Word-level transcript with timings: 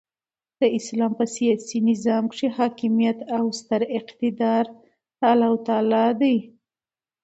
د 0.59 0.61
اسلام 0.77 1.11
په 1.19 1.25
سیاسي 1.35 1.77
نظام 1.89 2.23
کښي 2.31 2.47
حاکمیت 2.57 3.17
او 3.37 3.43
ستر 3.59 3.81
اقتدار 3.99 4.65
د 5.17 5.21
االله 5.29 5.57
تعالى 5.67 6.05
دي. 6.21 6.37